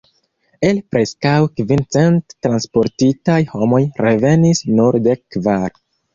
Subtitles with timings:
[0.69, 5.81] El preskaŭ kvin cent transportitaj homoj revenis nur dek kvar.